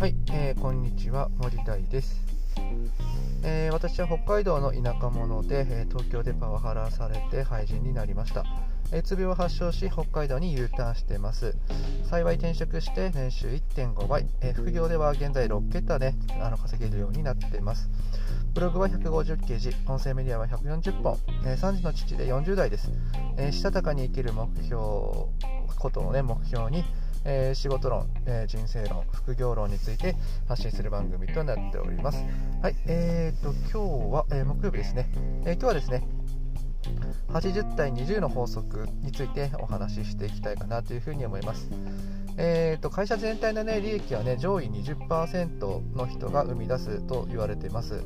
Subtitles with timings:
[0.00, 2.24] はい、えー、こんにちは森大です、
[3.44, 8.46] えー、私は北海道の田舎者で、え東京でパワハラされて廃人になりました、
[8.92, 11.54] えつ病を発症し北海道に U ターンしてます。
[12.08, 17.90] 幸い転職して年収1.5倍、え副業では現在6桁であの稼げるようになっています。
[18.54, 22.90] ブログは150記事、音声メディアは140本、えー、3児の父で40代です、
[23.36, 24.80] えー、したたかに生きる目標、
[25.78, 26.84] ことの、ね、目標に、
[27.24, 30.16] えー、仕事論、えー、人生論、副業論について
[30.48, 32.24] 発信する番組となっております。
[32.62, 35.10] はい、えーと、今日は、えー、木曜日ですね、
[35.44, 36.02] え、今日はですね、
[37.28, 41.70] 80対20の法則についてお話ししていきたいかなというふうに思います。
[42.42, 48.02] えーと、会社全体の、ね、利益は、ね、上位20%の人が生み出すと言われています。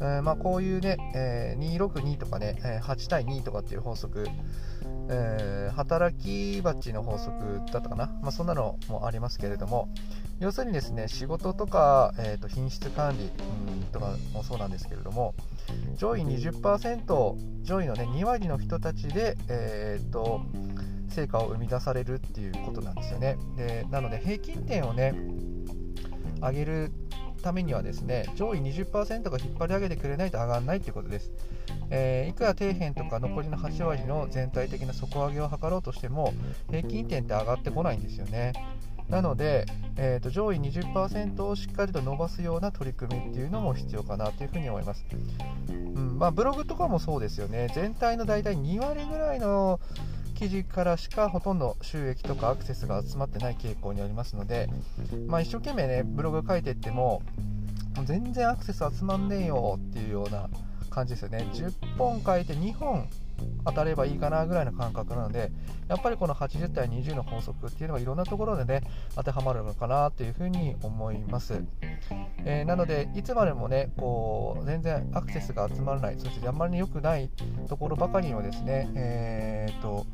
[0.00, 4.26] えー、まあ、こういうね、えー、262とかね、8対2とかっていう法則、
[5.08, 9.88] えー、働き蜂の法則だったかな、まあ、そんなのもありますけれども、
[10.40, 15.34] 要するにですね仕事とか、えーと、品質管理、うん、とかもそうなんですけれども、
[15.96, 20.42] 上位20%、上位の、ね、2割の人たちで、えーと、
[21.10, 23.36] 成果を生み出されるっていうことなんですよね。
[23.56, 25.14] でなので平均点をね
[26.40, 26.92] 上げる
[27.40, 31.32] ためにはですね上位20%が引っ張り上げてくれないと上がらないということです、
[31.90, 36.34] えー、いくら底辺とか残りの8割の全体的な底上げを図ろうとしても
[36.68, 38.52] 平均点って上がってこないんですよね。
[39.08, 45.04] なので、えーと、上位20%をしっかりと伸ばすような取り組みっていうのも必要かなというふうに思います、
[45.68, 47.68] うんまあ、ブログとかもそうですよね。
[47.74, 49.80] 全体の大体2割ぐらいの
[50.40, 54.70] 記事からしかほとんど収益とかアクセスが集まってない傾向にありますので、
[55.26, 57.20] まあ、一生懸命ねブログ書いていっても
[58.06, 60.48] 全然アクセス集まんねえよっていうような
[60.88, 61.46] 感じですよね。
[61.52, 63.06] 10本書いて2本
[63.64, 65.50] 当たればいいかなぐらいの感覚なので
[65.88, 68.82] やっぱりこの80対20の法則っていうのがいろんなところでね
[69.16, 71.62] 当てはまるのかなというふうに思います、
[72.44, 77.30] えー、なのでいつまでもねこう全然アクセスが集まらないそしてあんまり良くない
[77.68, 80.06] ところばかりをですね、えーと、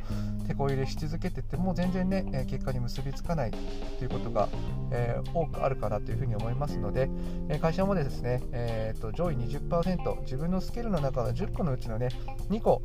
[0.47, 4.49] 手こ入れし続けてても全然ね結果に結びつかないということが、
[4.91, 7.11] えー、多くあるかなというふうに思いますので
[7.61, 12.09] 会社もですね、えーと、上位20%自分のスキルの中の10個のうちのね
[12.51, 12.83] 2個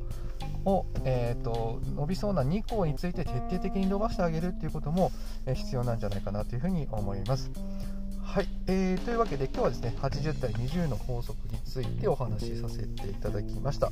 [0.65, 5.11] を、えーと、伸びそうな2項について徹底的に伸ばしてあげるということも、
[5.45, 7.51] え、必要なんじゃないかなというふうに思います。
[8.23, 13.91] はい、えー、というわけで今日はですね80対20の法則についてお話しさせていただきました。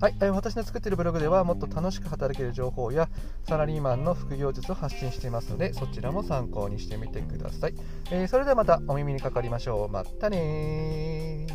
[0.00, 3.08] はい、え、私の作っているブログではもっと楽しく働ける情報や
[3.46, 7.74] サラリーマンの副業術を発信していますのでそちらも参考にしてみてください、
[8.10, 9.88] えー、それではまたお耳にかかりましょう。
[9.90, 11.46] またね